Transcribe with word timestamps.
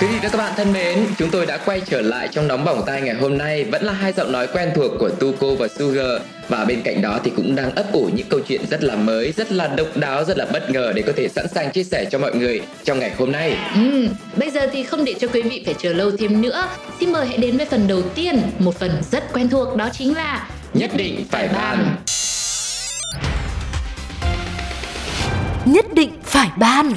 Quý 0.00 0.06
vị 0.06 0.18
và 0.22 0.28
các 0.28 0.38
bạn 0.38 0.52
thân 0.56 0.72
mến, 0.72 0.98
chúng 1.18 1.30
tôi 1.30 1.46
đã 1.46 1.56
quay 1.56 1.80
trở 1.80 2.00
lại 2.00 2.28
trong 2.32 2.48
nóng 2.48 2.64
bỏng 2.64 2.82
tai 2.86 3.02
ngày 3.02 3.14
hôm 3.14 3.38
nay 3.38 3.64
vẫn 3.64 3.84
là 3.84 3.92
hai 3.92 4.12
giọng 4.12 4.32
nói 4.32 4.46
quen 4.52 4.70
thuộc 4.74 4.92
của 4.98 5.08
Tuko 5.08 5.46
và 5.58 5.68
Sugar 5.68 6.20
và 6.48 6.64
bên 6.64 6.82
cạnh 6.82 7.02
đó 7.02 7.18
thì 7.24 7.32
cũng 7.36 7.56
đang 7.56 7.74
ấp 7.74 7.92
ủ 7.92 8.10
những 8.14 8.26
câu 8.28 8.40
chuyện 8.40 8.60
rất 8.70 8.84
là 8.84 8.96
mới, 8.96 9.32
rất 9.32 9.52
là 9.52 9.66
độc 9.66 9.86
đáo, 9.96 10.24
rất 10.24 10.38
là 10.38 10.46
bất 10.52 10.70
ngờ 10.70 10.92
để 10.96 11.02
có 11.02 11.12
thể 11.16 11.28
sẵn 11.28 11.46
sàng 11.48 11.70
chia 11.72 11.84
sẻ 11.84 12.04
cho 12.10 12.18
mọi 12.18 12.34
người 12.34 12.62
trong 12.84 12.98
ngày 12.98 13.12
hôm 13.18 13.32
nay. 13.32 13.56
Ừ, 13.74 14.08
bây 14.36 14.50
giờ 14.50 14.68
thì 14.72 14.84
không 14.84 15.04
để 15.04 15.14
cho 15.20 15.28
quý 15.28 15.42
vị 15.42 15.62
phải 15.64 15.74
chờ 15.78 15.92
lâu 15.92 16.10
thêm 16.18 16.42
nữa. 16.42 16.68
Xin 17.00 17.12
mời 17.12 17.26
hãy 17.26 17.36
đến 17.36 17.56
với 17.56 17.66
phần 17.66 17.88
đầu 17.88 18.02
tiên, 18.02 18.42
một 18.58 18.78
phần 18.78 18.90
rất 19.10 19.32
quen 19.32 19.48
thuộc 19.48 19.76
đó 19.76 19.88
chính 19.92 20.16
là 20.16 20.48
Nhất 20.74 20.90
định 20.96 21.24
phải 21.30 21.48
bàn. 21.48 21.96
Nhất 25.64 25.94
định 25.94 26.10
phải 26.22 26.48
ban 26.58 26.92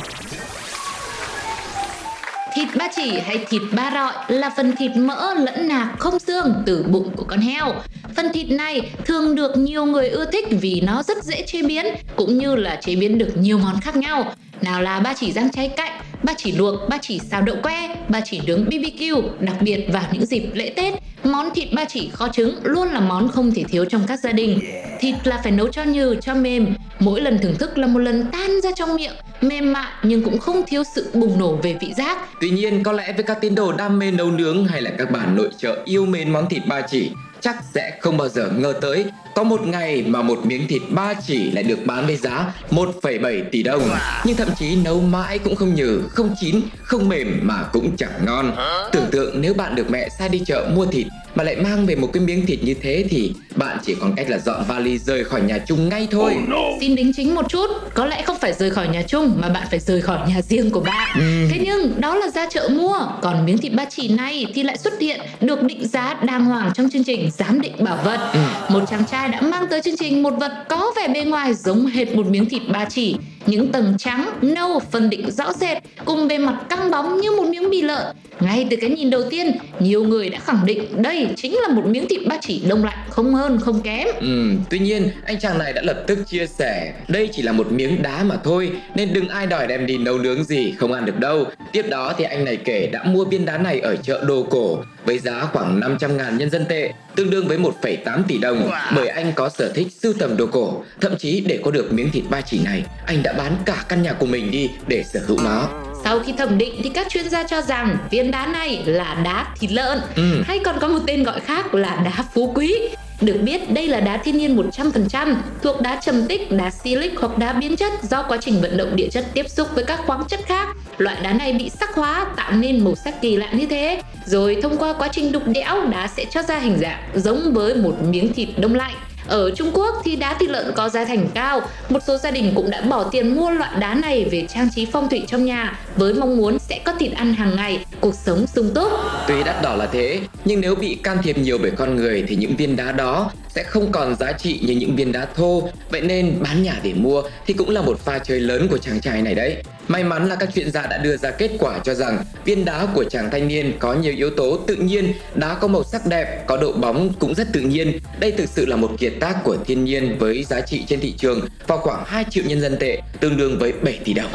Thịt 2.60 2.76
ba 2.76 2.88
chỉ 2.96 3.20
hay 3.20 3.46
thịt 3.50 3.62
ba 3.72 3.92
rọi 3.94 4.38
là 4.38 4.50
phần 4.58 4.76
thịt 4.76 4.92
mỡ 4.96 5.34
lẫn 5.34 5.68
nạc 5.68 5.88
không 6.00 6.20
xương 6.20 6.54
từ 6.66 6.84
bụng 6.84 7.10
của 7.16 7.24
con 7.24 7.40
heo. 7.40 7.74
Phần 8.16 8.34
thịt 8.34 8.52
này 8.52 8.92
thường 9.06 9.36
được 9.36 9.58
nhiều 9.58 9.86
người 9.86 10.10
ưa 10.10 10.26
thích 10.32 10.46
vì 10.62 10.82
nó 10.82 11.04
rất 11.04 11.24
dễ 11.24 11.42
chế 11.48 11.62
biến 11.62 11.86
cũng 12.16 12.38
như 12.38 12.56
là 12.56 12.76
chế 12.76 12.96
biến 12.96 13.18
được 13.18 13.38
nhiều 13.38 13.58
món 13.58 13.82
khác 13.82 13.96
nhau. 13.96 14.34
Nào 14.62 14.82
là 14.82 15.00
ba 15.00 15.14
chỉ 15.14 15.32
rang 15.32 15.52
cháy 15.52 15.72
cạnh, 15.78 15.99
ba 16.30 16.36
chỉ 16.38 16.52
luộc, 16.52 16.90
ba 16.90 16.98
chỉ 17.02 17.20
xào 17.20 17.42
đậu 17.42 17.56
que, 17.64 17.96
ba 18.10 18.22
chỉ 18.22 18.42
nướng 18.48 18.66
BBQ, 18.66 19.22
đặc 19.40 19.56
biệt 19.62 19.86
vào 19.94 20.04
những 20.12 20.26
dịp 20.26 20.44
lễ 20.54 20.74
Tết. 20.76 20.94
Món 21.24 21.50
thịt 21.56 21.74
ba 21.74 21.86
chỉ 21.86 22.10
kho 22.14 22.28
trứng 22.28 22.56
luôn 22.64 22.88
là 22.88 23.00
món 23.00 23.28
không 23.28 23.52
thể 23.52 23.64
thiếu 23.64 23.86
trong 23.86 24.02
các 24.08 24.20
gia 24.20 24.32
đình. 24.32 24.60
Thịt 25.00 25.16
là 25.24 25.40
phải 25.44 25.52
nấu 25.52 25.68
cho 25.68 25.84
nhừ, 25.84 26.16
cho 26.22 26.36
mềm. 26.36 26.76
Mỗi 27.00 27.22
lần 27.22 27.40
thưởng 27.42 27.56
thức 27.56 27.78
là 27.78 27.88
một 27.88 28.00
lần 28.00 28.26
tan 28.32 28.62
ra 28.62 28.72
trong 28.76 28.96
miệng, 28.96 29.14
mềm 29.42 29.74
mại 29.74 29.92
nhưng 30.04 30.24
cũng 30.24 30.38
không 30.38 30.62
thiếu 30.68 30.84
sự 30.96 31.10
bùng 31.14 31.40
nổ 31.40 31.56
về 31.56 31.76
vị 31.82 31.94
giác. 31.98 32.18
Tuy 32.42 32.50
nhiên, 32.50 32.84
có 32.84 32.92
lẽ 32.92 33.14
với 33.14 33.24
các 33.24 33.42
tín 33.42 33.56
đồ 33.56 33.72
đam 33.72 34.00
mê 34.00 34.12
nấu 34.12 34.32
nướng 34.32 34.66
hay 34.66 34.82
là 34.82 34.92
các 34.98 35.12
bạn 35.12 35.36
nội 35.36 35.50
trợ 35.58 35.78
yêu 35.86 36.06
mến 36.06 36.34
món 36.34 36.50
thịt 36.50 36.62
ba 36.68 36.82
chỉ, 36.82 37.12
chắc 37.42 37.56
sẽ 37.74 37.98
không 38.02 38.18
bao 38.18 38.30
giờ 38.30 38.50
ngờ 38.58 38.74
tới 38.82 39.06
có 39.36 39.44
một 39.44 39.68
ngày 39.68 40.04
mà 40.08 40.22
một 40.22 40.46
miếng 40.46 40.68
thịt 40.68 40.82
ba 40.90 41.14
chỉ 41.14 41.52
lại 41.52 41.64
được 41.64 41.86
bán 41.86 42.06
với 42.06 42.16
giá 42.16 42.54
1,7 42.72 43.44
tỷ 43.52 43.64
đồng 43.64 43.90
nhưng 44.26 44.36
thậm 44.36 44.50
chí 44.60 44.76
nấu 44.76 45.02
mãi 45.02 45.40
cũng 45.40 45.56
không 45.56 45.76
nhừ, 45.76 46.02
không 46.10 46.36
chín, 46.42 46.62
không 46.82 47.10
mềm 47.10 47.40
mà 47.44 47.64
cũng 47.74 47.98
chẳng 47.98 48.26
ngon. 48.26 48.56
Tưởng 48.92 49.06
tượng 49.12 49.42
nếu 49.42 49.54
bạn 49.54 49.76
được 49.76 49.90
mẹ 49.90 50.10
sai 50.20 50.30
đi 50.30 50.42
chợ 50.46 50.70
mua 50.76 50.86
thịt 50.86 51.08
mà 51.36 51.44
lại 51.44 51.56
mang 51.56 51.86
về 51.86 51.96
một 51.96 52.10
cái 52.14 52.24
miếng 52.24 52.46
thịt 52.46 52.60
như 52.64 52.74
thế 52.82 53.06
thì 53.10 53.34
bạn 53.56 53.78
chỉ 53.86 53.96
còn 54.02 54.16
cách 54.16 54.30
là 54.30 54.38
dọn 54.38 54.64
vali 54.68 54.98
rời 54.98 55.24
khỏi 55.24 55.42
nhà 55.42 55.58
chung 55.68 55.90
ngay 55.90 56.08
thôi. 56.12 56.36
Xin 56.80 56.96
đính 56.96 57.12
chính 57.16 57.36
một 57.36 57.50
chút, 57.50 57.68
có 57.94 58.06
lẽ 58.06 58.22
không 58.22 58.38
phải 58.40 58.54
rời 58.54 58.70
khỏi 58.70 58.88
nhà 58.88 59.02
chung 59.08 59.34
mà 59.42 59.50
bạn 59.50 59.68
phải 59.70 59.80
rời 59.80 60.02
khỏi 60.02 60.20
nhà 60.28 60.42
riêng 60.42 60.72
của 60.72 60.80
bạn. 60.80 61.18
Thế 61.52 61.60
nhưng 61.62 62.02
đó 62.02 62.16
là 62.16 62.30
ra 62.30 62.48
chợ 62.50 62.70
mua, 62.72 63.00
còn 63.22 63.46
miếng 63.46 63.58
thịt 63.58 63.74
ba 63.74 63.86
chỉ 63.90 64.08
này 64.08 64.46
thì 64.54 64.64
lại 64.64 64.78
xuất 64.78 65.00
hiện 65.00 65.20
được 65.42 65.64
định 65.64 65.88
giá 65.88 66.14
đàng 66.14 66.46
hoàng 66.46 66.72
trong 66.76 66.90
chương 66.90 67.04
trình 67.04 67.29
giám 67.30 67.62
định 67.62 67.84
bảo 67.84 67.98
vật. 68.06 68.34
Một 68.70 68.84
chàng 68.90 69.06
trai 69.06 69.30
đã 69.30 69.42
mang 69.42 69.66
tới 69.70 69.82
chương 69.82 69.98
trình 69.98 70.24
một 70.24 70.34
vật 70.40 70.52
có 70.70 70.92
vẻ 70.96 71.08
bề 71.08 71.24
ngoài 71.24 71.54
giống 71.54 71.86
hệt 71.86 72.16
một 72.16 72.26
miếng 72.26 72.50
thịt 72.50 72.62
ba 72.74 72.86
chỉ, 72.86 73.16
những 73.46 73.72
tầng 73.72 73.94
trắng, 73.98 74.30
nâu 74.42 74.80
phân 74.80 75.10
định 75.10 75.32
rõ 75.32 75.54
rệt 75.54 75.78
cùng 76.06 76.28
bề 76.28 76.38
mặt 76.38 76.58
căng 76.70 76.92
bóng 76.92 77.22
như 77.22 77.32
một 77.32 77.48
miếng 77.50 77.70
bì 77.70 77.82
lợn. 77.82 78.06
Ngay 78.40 78.68
từ 78.70 78.78
cái 78.82 78.90
nhìn 78.90 79.10
đầu 79.10 79.22
tiên, 79.30 79.52
nhiều 79.80 80.04
người 80.04 80.30
đã 80.30 80.40
khẳng 80.40 80.66
định 80.66 81.02
đây 81.02 81.28
chính 81.36 81.56
là 81.56 81.68
một 81.74 81.86
miếng 81.86 82.08
thịt 82.08 82.22
ba 82.28 82.38
chỉ 82.42 82.62
đông 82.68 82.84
lạnh, 82.84 82.98
không 83.10 83.36
hơn 83.36 83.60
không 83.60 83.82
kém. 83.82 84.08
Ừ, 84.20 84.52
tuy 84.70 84.80
nhiên 84.80 85.10
anh 85.26 85.40
chàng 85.40 85.58
này 85.58 85.74
đã 85.74 85.82
lập 85.82 86.04
tức 86.08 86.20
chia 86.28 86.46
sẻ 86.46 86.94
đây 87.08 87.30
chỉ 87.32 87.42
là 87.42 87.52
một 87.52 87.72
miếng 87.72 88.02
đá 88.02 88.24
mà 88.24 88.36
thôi 88.44 88.72
nên 88.96 89.14
đừng 89.14 89.30
ai 89.30 89.48
đòi 89.48 89.68
đem 89.68 89.86
đi 89.86 89.98
nấu 89.98 90.18
nướng 90.18 90.44
gì 90.44 90.74
không 90.78 90.94
ăn 90.94 91.06
được 91.06 91.20
đâu. 91.20 91.46
Tiếp 91.72 91.86
đó 91.90 92.14
thì 92.18 92.24
anh 92.24 92.46
này 92.46 92.58
kể 92.58 92.90
đã 92.92 93.04
mua 93.04 93.26
viên 93.26 93.46
đá 93.46 93.58
này 93.58 93.80
ở 93.80 93.96
chợ 93.96 94.24
đồ 94.28 94.48
cổ 94.50 94.78
với 95.06 95.20
giá 95.20 95.48
khoảng 95.54 95.80
500 95.80 96.18
ngàn 96.18 96.38
nhân 96.38 96.50
dân 96.50 96.66
tệ 96.70 96.92
tương 97.16 97.30
đương 97.30 97.48
với 97.48 97.58
1,8 97.58 98.24
tỷ 98.28 98.38
đồng 98.38 98.72
bởi 98.96 99.08
anh 99.08 99.32
có 99.36 99.50
sở 99.50 99.72
thích 99.76 99.88
sưu 100.02 100.14
tầm 100.20 100.38
đồ 100.38 100.46
cổ. 100.46 100.84
Thậm 101.02 101.18
chí 101.18 101.44
để 101.48 101.60
có 101.64 101.72
được 101.72 101.94
miếng 101.94 102.12
thịt 102.12 102.24
ba 102.30 102.42
chỉ 102.42 102.60
này 102.66 102.84
anh 103.06 103.24
đã 103.24 103.29
bán 103.38 103.56
cả 103.66 103.84
căn 103.88 104.02
nhà 104.04 104.14
của 104.14 104.26
mình 104.26 104.52
đi 104.52 104.70
để 104.88 105.04
sở 105.04 105.20
hữu 105.28 105.38
nó. 105.44 105.70
Sau 106.04 106.20
khi 106.20 106.34
thẩm 106.38 106.58
định 106.58 106.82
thì 106.84 106.90
các 106.90 107.10
chuyên 107.10 107.30
gia 107.30 107.44
cho 107.44 107.62
rằng 107.62 107.98
viên 108.12 108.32
đá 108.32 108.46
này 108.46 108.82
là 108.86 109.14
đá 109.24 109.46
thịt 109.60 109.72
lợn 109.72 110.00
Ừ. 110.16 110.42
hay 110.48 110.60
còn 110.60 110.80
có 110.80 110.88
một 110.88 111.00
tên 111.08 111.24
gọi 111.24 111.40
khác 111.40 111.74
là 111.74 111.96
đá 112.06 112.24
phú 112.34 112.52
quý. 112.56 112.76
Được 113.22 113.38
biết 113.44 113.72
đây 113.72 113.88
là 113.88 114.00
đá 114.00 114.18
thiên 114.18 114.38
nhiên 114.38 114.56
100%, 114.56 115.36
thuộc 115.64 115.82
đá 115.82 116.00
trầm 116.06 116.28
tích, 116.28 116.52
đá 116.52 116.70
silic 116.70 117.14
hoặc 117.20 117.38
đá 117.38 117.54
biến 117.54 117.76
chất 117.76 117.92
do 118.10 118.24
quá 118.24 118.38
trình 118.42 118.62
vận 118.62 118.78
động 118.78 118.96
địa 118.96 119.08
chất 119.12 119.26
tiếp 119.34 119.50
xúc 119.50 119.68
với 119.76 119.84
các 119.84 120.00
khoáng 120.06 120.24
chất 120.28 120.40
khác. 120.46 120.68
Loại 120.98 121.18
đá 121.24 121.34
này 121.34 121.54
bị 121.54 121.70
sắc 121.80 121.96
hóa 121.96 122.26
tạo 122.36 122.52
nên 122.52 122.84
màu 122.84 122.96
sắc 122.96 123.22
kỳ 123.22 123.36
lạ 123.36 123.50
như 123.54 123.66
thế. 123.66 124.02
Rồi 124.26 124.58
thông 124.62 124.78
qua 124.78 124.94
quá 124.94 125.08
trình 125.12 125.32
đục 125.32 125.44
đẽo, 125.48 125.86
đá 125.86 126.08
sẽ 126.08 126.26
cho 126.32 126.42
ra 126.42 126.60
hình 126.60 126.78
dạng 126.82 127.04
giống 127.16 127.54
với 127.54 127.76
một 127.76 127.96
miếng 128.10 128.34
thịt 128.34 128.50
đông 128.58 128.76
lạnh. 128.76 128.96
Ở 129.30 129.52
Trung 129.56 129.72
Quốc 129.74 129.96
thì 130.06 130.16
đá 130.16 130.38
thịt 130.40 130.50
lợn 130.50 130.72
có 130.76 130.90
giá 130.90 131.06
thành 131.06 131.28
cao, 131.34 131.62
một 131.90 132.00
số 132.08 132.18
gia 132.18 132.32
đình 132.32 132.52
cũng 132.56 132.70
đã 132.70 132.82
bỏ 132.82 133.04
tiền 133.04 133.36
mua 133.36 133.50
loại 133.50 133.72
đá 133.80 133.94
này 133.94 134.26
về 134.32 134.46
trang 134.50 134.70
trí 134.76 134.88
phong 134.92 135.10
thủy 135.10 135.24
trong 135.28 135.46
nhà 135.46 135.80
với 135.96 136.14
mong 136.14 136.38
muốn 136.38 136.60
sẽ 136.60 136.80
có 136.86 136.94
thịt 137.00 137.12
ăn 137.12 137.34
hàng 137.34 137.56
ngày, 137.56 137.86
cuộc 138.00 138.16
sống 138.16 138.48
sung 138.48 138.72
túc. 138.76 138.92
Tuy 139.28 139.44
đắt 139.44 139.62
đỏ 139.64 139.76
là 139.76 139.86
thế, 139.86 140.20
nhưng 140.46 140.62
nếu 140.62 140.76
bị 140.76 140.96
can 141.04 141.18
thiệp 141.24 141.38
nhiều 141.38 141.58
bởi 141.62 141.72
con 141.72 141.96
người 141.96 142.24
thì 142.28 142.36
những 142.36 142.56
viên 142.56 142.76
đá 142.76 142.92
đó 142.92 143.32
sẽ 143.50 143.64
không 143.64 143.92
còn 143.92 144.16
giá 144.16 144.32
trị 144.32 144.60
như 144.64 144.74
những 144.74 144.96
viên 144.96 145.12
đá 145.12 145.28
thô. 145.36 145.70
Vậy 145.90 146.02
nên 146.02 146.36
bán 146.40 146.64
nhà 146.64 146.80
để 146.84 146.94
mua 146.94 147.22
thì 147.46 147.54
cũng 147.54 147.70
là 147.70 147.82
một 147.82 148.00
pha 148.00 148.20
chơi 148.20 148.40
lớn 148.40 148.68
của 148.72 148.78
chàng 148.78 149.02
trai 149.02 149.22
này 149.22 149.36
đấy. 149.36 149.64
May 149.90 150.04
mắn 150.04 150.28
là 150.28 150.36
các 150.36 150.50
chuyên 150.56 150.72
gia 150.72 150.82
đã 150.82 150.98
đưa 150.98 151.18
ra 151.18 151.32
kết 151.32 151.52
quả 151.60 151.80
cho 151.84 151.94
rằng 151.94 152.24
viên 152.46 152.66
đá 152.66 152.88
của 152.94 153.04
chàng 153.04 153.30
thanh 153.32 153.48
niên 153.48 153.74
có 153.80 153.94
nhiều 153.94 154.14
yếu 154.18 154.30
tố 154.30 154.58
tự 154.68 154.76
nhiên, 154.76 155.14
đá 155.36 155.54
có 155.54 155.68
màu 155.68 155.84
sắc 155.84 156.06
đẹp, 156.06 156.44
có 156.48 156.58
độ 156.58 156.72
bóng 156.72 157.14
cũng 157.20 157.36
rất 157.36 157.48
tự 157.54 157.60
nhiên. 157.60 158.00
Đây 158.20 158.32
thực 158.32 158.50
sự 158.50 158.66
là 158.66 158.76
một 158.76 158.92
kiệt 159.00 159.14
tác 159.20 159.44
của 159.44 159.58
thiên 159.66 159.86
nhiên 159.86 160.18
với 160.20 160.44
giá 160.44 160.62
trị 160.62 160.84
trên 160.88 161.00
thị 161.00 161.14
trường 161.18 161.48
vào 161.68 161.78
khoảng 161.78 162.04
2 162.06 162.26
triệu 162.30 162.44
nhân 162.48 162.62
dân 162.62 162.78
tệ, 162.80 163.02
tương 163.20 163.38
đương 163.38 163.60
với 163.60 163.72
7 163.72 164.00
tỷ 164.04 164.14
đồng. 164.14 164.32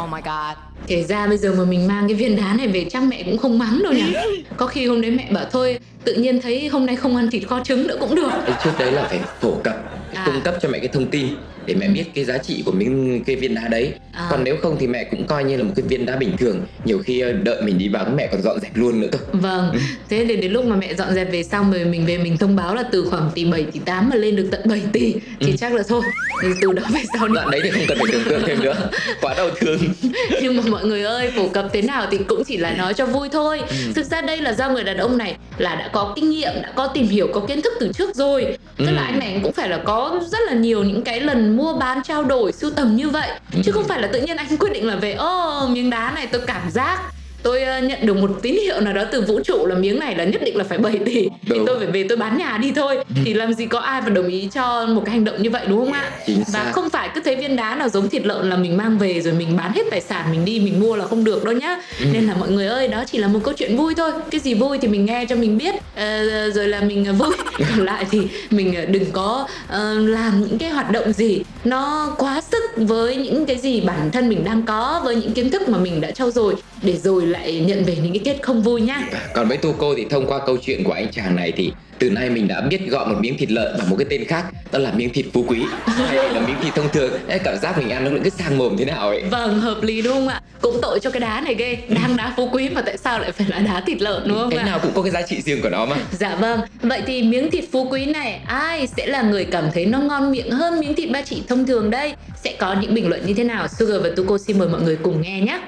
Kể 0.87 1.03
ra 1.03 1.27
bây 1.27 1.39
giờ 1.39 1.55
mà 1.59 1.65
mình 1.65 1.87
mang 1.87 2.09
cái 2.09 2.15
viên 2.15 2.37
đá 2.37 2.55
này 2.55 2.69
về 2.69 2.87
chắc 2.91 3.03
mẹ 3.03 3.23
cũng 3.23 3.39
không 3.39 3.59
mắng 3.59 3.81
đâu 3.83 3.93
nhỉ 3.93 4.15
Có 4.57 4.67
khi 4.67 4.87
hôm 4.87 5.01
đấy 5.01 5.11
mẹ 5.11 5.29
bảo 5.33 5.45
thôi 5.53 5.79
tự 6.05 6.15
nhiên 6.15 6.41
thấy 6.41 6.69
hôm 6.69 6.87
nay 6.87 6.97
không 6.97 7.17
ăn 7.17 7.31
thịt 7.31 7.43
kho 7.49 7.61
trứng 7.65 7.87
nữa 7.87 7.97
cũng 8.01 8.15
được 8.15 8.31
trước 8.65 8.71
đấy 8.79 8.93
là 8.93 9.05
phải 9.05 9.21
phổ 9.41 9.55
cập 9.65 9.77
À. 10.15 10.23
cung 10.27 10.41
cấp 10.45 10.55
cho 10.63 10.69
mẹ 10.69 10.79
cái 10.79 10.89
thông 10.89 11.07
tin 11.07 11.27
để 11.67 11.75
mẹ 11.75 11.89
biết 11.89 12.05
cái 12.15 12.25
giá 12.25 12.39
trị 12.39 12.63
của 12.67 12.73
miếng 12.73 13.25
cái 13.27 13.37
viên 13.37 13.55
đá 13.55 13.69
đấy. 13.69 13.93
À. 14.13 14.27
còn 14.31 14.45
nếu 14.45 14.57
không 14.63 14.77
thì 14.81 14.87
mẹ 14.87 15.05
cũng 15.05 15.27
coi 15.27 15.45
như 15.45 15.57
là 15.57 15.63
một 15.63 15.73
cái 15.77 15.85
viên 15.89 16.07
đá 16.07 16.17
bình 16.17 16.37
thường. 16.39 16.61
Nhiều 16.85 16.99
khi 17.05 17.21
ờ, 17.21 17.33
đợi 17.33 17.63
mình 17.63 17.79
đi 17.79 17.89
vắng 17.89 18.17
mẹ 18.17 18.27
còn 18.33 18.43
dọn 18.43 18.61
dẹp 18.61 18.77
luôn 18.77 19.01
nữa 19.01 19.09
cơ. 19.13 19.19
Vâng, 19.33 19.77
thế 20.09 20.25
thì 20.29 20.37
đến 20.37 20.53
lúc 20.53 20.65
mà 20.65 20.77
mẹ 20.77 20.95
dọn 20.95 21.15
dẹp 21.15 21.33
về 21.33 21.43
xong 21.43 21.73
rồi 21.73 21.85
mình 21.85 22.07
về 22.07 22.19
mình 22.19 22.37
thông 22.37 22.57
báo 22.57 22.75
là 22.75 22.83
từ 22.93 23.05
khoảng 23.11 23.31
tỷ 23.35 23.45
7 23.45 23.63
tỷ 23.73 23.81
8 23.81 24.11
mà 24.11 24.17
lên 24.17 24.37
được 24.37 24.49
tận 24.51 24.61
7 24.69 24.83
tỷ 24.93 25.15
Thì 25.41 25.57
chắc 25.57 25.75
là 25.75 25.83
thôi, 25.89 26.03
thì 26.43 26.49
từ 26.61 26.73
đó 26.73 26.83
về 26.95 27.01
sau 27.19 27.29
đoạn 27.29 27.51
đấy 27.51 27.61
thì 27.65 27.71
không 27.71 27.83
cần 27.89 27.99
phải 27.99 28.07
tưởng 28.13 28.25
tượng 28.25 28.43
thêm 28.47 28.61
nữa. 28.63 28.75
Quá 29.21 29.35
đau 29.35 29.51
thương. 29.61 29.79
Nhưng 30.43 30.57
mà 30.57 30.63
mọi 30.69 30.85
người 30.85 31.03
ơi, 31.03 31.31
phổ 31.37 31.49
cập 31.49 31.67
thế 31.73 31.83
nào 31.83 32.07
thì 32.11 32.19
cũng 32.29 32.43
chỉ 32.45 32.57
là 32.57 32.71
nói 32.75 32.95
cho 32.95 33.07
vui 33.07 33.29
thôi. 33.33 33.61
Thực 33.95 34.07
ra 34.07 34.21
đây 34.21 34.41
là 34.41 34.53
do 34.53 34.71
người 34.71 34.85
đàn 34.85 34.97
ông 34.97 35.19
này 35.19 35.37
là 35.59 35.75
đã 35.75 35.91
có 35.93 36.13
kinh 36.17 36.31
nghiệm, 36.31 36.53
đã 36.63 36.73
có 36.77 36.87
tìm 36.87 37.07
hiểu, 37.07 37.29
có 37.35 37.41
kiến 37.41 37.63
thức 37.63 37.73
từ 37.81 37.91
trước 37.95 38.15
rồi. 38.15 38.57
Tức 38.79 38.85
là 38.85 39.03
Ừ. 39.03 39.07
anh 39.07 39.19
này 39.19 39.41
cũng 39.43 39.53
phải 39.53 39.69
là 39.69 39.81
có 39.85 40.04
rất 40.31 40.39
là 40.47 40.53
nhiều 40.53 40.85
những 40.85 41.03
cái 41.03 41.21
lần 41.21 41.57
mua 41.57 41.75
bán 41.75 42.03
trao 42.03 42.25
đổi, 42.25 42.53
sưu 42.53 42.71
tầm 42.71 42.97
như 42.97 43.09
vậy. 43.09 43.29
Chứ 43.65 43.73
không 43.73 43.85
phải 43.85 44.03
là 44.03 44.09
tự 44.13 44.21
nhiên 44.21 44.37
anh 44.37 44.57
quyết 44.57 44.73
định 44.73 44.87
là 44.87 44.97
về 44.97 45.13
Ồ, 45.13 45.67
miếng 45.67 45.91
đá 45.91 46.13
này 46.15 46.27
tôi 46.27 46.41
cảm 46.47 46.71
giác 46.71 46.99
tôi 47.45 47.63
ờ, 47.63 47.81
nhận 47.81 48.07
được 48.07 48.17
một 48.17 48.31
tín 48.43 48.55
hiệu 48.55 48.81
nào 48.81 48.93
đó 48.93 49.05
từ 49.13 49.21
vũ 49.21 49.41
trụ 49.45 49.67
là 49.67 49.75
miếng 49.75 49.99
này 49.99 50.15
là 50.15 50.25
nhất 50.25 50.43
định 50.45 50.57
là 50.57 50.65
phải 50.65 50.79
7 50.79 50.99
tỷ 51.05 51.15
thì 51.15 51.29
Đúng. 51.49 51.67
tôi 51.67 51.79
phải 51.79 51.87
về 51.87 52.07
tôi 52.09 52.17
bán 52.19 52.39
nhà 52.39 52.59
đi 52.63 52.73
thôi. 52.73 52.99
Thì 53.25 53.35
làm 53.35 53.55
gì 53.55 53.67
có 53.67 53.79
ai 53.79 54.01
mà 54.03 54.09
đồng 54.09 54.29
ý 54.29 54.49
cho 54.53 54.87
một 54.87 55.03
cái 55.05 55.15
hành 55.15 55.25
động 55.25 55.43
như 55.43 55.51
vậy 55.51 55.67
đúng 55.69 55.79
không 55.79 55.93
ạ? 55.93 56.11
Chính 56.27 56.39
và 56.39 56.45
xác. 56.47 56.73
không 56.73 56.91
phải 56.91 57.09
cứ 57.15 57.21
thấy 57.25 57.37
viên 57.37 57.57
đá 57.57 57.75
nào 57.75 57.89
giống 57.89 58.09
thịt 58.09 58.27
lợn 58.27 58.51
là 58.51 58.57
mình 58.57 58.77
mang 58.77 58.99
về 58.99 59.21
rồi 59.21 59.35
mình 59.35 59.57
bán 59.57 59.73
hết 59.75 59.83
tài 59.91 60.01
sản 60.01 60.27
mình 60.31 60.45
đi 60.45 60.61
mình 60.61 60.81
mua 60.81 60.97
là 60.97 61.07
không 61.07 61.25
được 61.25 61.45
đâu 61.45 61.55
nhá. 61.55 61.81
Ừ. 62.01 62.07
nên 62.13 62.25
là 62.27 62.35
mọi 62.35 62.51
người 62.51 62.67
ơi 62.67 62.89
đó 62.89 63.05
chỉ 63.07 63.19
là 63.19 63.29
một 63.29 63.41
câu 63.45 63.55
chuyện 63.55 63.77
vui 63.77 63.95
thôi. 63.95 64.11
Cái 64.31 64.41
gì 64.41 64.55
vui 64.55 64.79
thì 64.79 64.89
mình 64.89 65.05
nghe 65.05 65.25
cho 65.29 65.37
mình 65.37 65.59
biết. 65.59 65.75
Ờ, 65.97 66.51
rồi 66.51 66.69
là 66.69 66.81
mình 66.81 67.15
vui. 67.19 67.35
Còn 67.59 67.85
lại 67.85 68.07
thì 68.11 68.21
mình 68.51 68.75
ờ, 68.75 68.85
đừng 68.85 69.05
có 69.13 69.49
ờ, 69.69 69.95
làm 69.99 70.41
những 70.41 70.59
cái 70.59 70.71
hoạt 70.71 70.91
động 70.91 71.13
gì 71.13 71.43
nó 71.65 72.15
quá 72.19 72.41
sức 72.41 72.63
với 72.77 73.17
những 73.17 73.47
cái 73.47 73.57
gì 73.59 73.81
bản 73.81 74.11
thân 74.11 74.29
mình 74.29 74.45
đang 74.45 74.63
có 74.63 75.01
với 75.05 75.17
những 75.17 75.33
kiến 75.33 75.51
thức 75.51 75.69
mà 75.69 75.79
mình 75.79 76.01
đã 76.01 76.11
trau 76.11 76.31
dồi 76.31 76.55
để 76.83 76.97
rồi 76.97 77.27
lại 77.35 77.61
nhận 77.67 77.85
về 77.85 77.97
những 78.03 78.13
cái 78.13 78.23
kết 78.25 78.43
không 78.43 78.63
vui 78.63 78.81
nhá 78.81 79.03
Còn 79.35 79.49
với 79.49 79.57
Tuco 79.57 79.87
thì 79.97 80.07
thông 80.11 80.27
qua 80.27 80.39
câu 80.47 80.57
chuyện 80.63 80.85
của 80.85 80.93
anh 80.93 81.07
chàng 81.13 81.37
này 81.37 81.53
thì 81.57 81.73
từ 81.99 82.11
nay 82.11 82.31
mình 82.31 82.49
đã 82.49 82.61
biết 82.61 82.81
gọi 82.91 83.07
một 83.07 83.15
miếng 83.21 83.39
thịt 83.39 83.51
lợn 83.51 83.75
bằng 83.79 83.91
một 83.91 83.97
cái 83.99 84.07
tên 84.11 84.25
khác 84.25 84.45
đó 84.73 84.79
là 84.79 84.93
miếng 84.97 85.11
thịt 85.13 85.27
phú 85.33 85.45
quý 85.49 85.61
hay 85.87 86.17
là 86.17 86.41
miếng 86.41 86.57
thịt 86.63 86.75
thông 86.75 86.89
thường 86.93 87.13
Ê, 87.29 87.39
cảm 87.39 87.59
giác 87.63 87.79
mình 87.79 87.91
ăn 87.91 88.05
nó 88.05 88.21
cứ 88.25 88.31
sang 88.31 88.59
mồm 88.59 88.77
thế 88.79 88.85
nào 88.85 89.09
ấy 89.09 89.23
Vâng, 89.31 89.61
hợp 89.61 89.83
lý 89.83 90.03
đúng 90.03 90.13
không 90.15 90.29
ạ? 90.29 90.41
Cũng 90.61 90.79
tội 90.83 91.01
cho 91.01 91.11
cái 91.11 91.21
đá 91.21 91.41
này 91.41 91.55
ghê 91.55 91.79
Đang 91.89 92.17
đá 92.17 92.33
phú 92.37 92.49
quý 92.53 92.69
mà 92.69 92.83
tại 92.83 92.97
sao 92.99 93.19
lại 93.19 93.33
phải 93.33 93.47
là 93.51 93.59
đá 93.59 93.83
thịt 93.87 94.03
lợn 94.03 94.29
đúng 94.29 94.39
không 94.39 94.51
cái 94.51 94.59
ạ? 94.59 94.65
nào 94.65 94.79
cũng 94.83 94.93
có 94.95 95.03
cái 95.03 95.11
giá 95.11 95.23
trị 95.23 95.41
riêng 95.43 95.63
của 95.63 95.71
nó 95.71 95.87
mà 95.87 95.97
Dạ 96.13 96.35
vâng, 96.37 96.61
vậy 96.83 97.03
thì 97.07 97.23
miếng 97.23 97.51
thịt 97.51 97.65
phú 97.73 97.89
quý 97.91 98.05
này 98.07 98.41
ai 98.47 98.87
sẽ 98.97 99.07
là 99.07 99.23
người 99.23 99.45
cảm 99.45 99.65
thấy 99.75 99.87
nó 99.87 99.99
ngon 99.99 100.31
miệng 100.33 100.51
hơn 100.51 100.81
miếng 100.81 100.95
thịt 100.95 101.11
ba 101.11 101.23
chỉ 101.23 101.43
thông 101.49 101.67
thường 101.67 101.91
đây? 101.91 102.13
Sẽ 102.45 102.55
có 102.59 102.77
những 102.81 102.95
bình 102.95 103.09
luận 103.09 103.21
như 103.27 103.35
thế 103.35 103.45
nào? 103.45 103.69
Sugar 103.69 104.03
và 104.03 104.09
Tuko 104.17 104.39
xin 104.39 104.59
mời 104.59 104.69
mọi 104.69 104.83
người 104.83 104.97
cùng 105.03 105.23
nghe 105.23 105.41
nhé. 105.41 105.61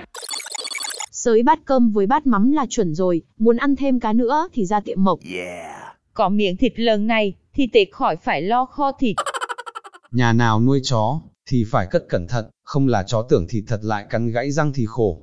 Sới 1.26 1.43
bát 1.43 1.58
cơm 1.64 1.90
với 1.90 2.06
bát 2.06 2.26
mắm 2.26 2.52
là 2.52 2.67
chuẩn 2.70 2.94
rồi, 2.94 3.23
muốn 3.38 3.56
ăn 3.56 3.76
thêm 3.76 4.00
cá 4.00 4.12
nữa 4.12 4.49
thì 4.52 4.67
ra 4.67 4.81
tiệm 4.81 5.05
mộc. 5.05 5.19
Có 6.14 6.28
miếng 6.28 6.56
thịt 6.56 6.73
lợn 6.76 7.06
này 7.06 7.34
thì 7.55 7.67
tệ 7.73 7.84
khỏi 7.93 8.17
phải 8.17 8.43
lo 8.43 8.64
kho 8.64 8.93
thịt. 8.93 9.17
Nhà 10.12 10.32
nào 10.32 10.61
nuôi 10.61 10.81
chó 10.84 11.20
thì 11.49 11.64
phải 11.70 11.87
cất 11.90 12.05
cẩn 12.08 12.26
thận, 12.28 12.44
không 12.64 12.88
là 12.88 13.02
chó 13.02 13.23
tưởng 13.28 13.46
thịt 13.49 13.64
thật 13.69 13.81
lại 13.82 14.06
cắn 14.11 14.31
gãy 14.31 14.50
răng 14.50 14.73
thì 14.75 14.87
khổ. 14.88 15.23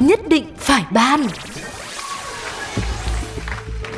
Nhất 0.00 0.20
định 0.28 0.44
phải 0.56 0.84
ban 0.94 1.20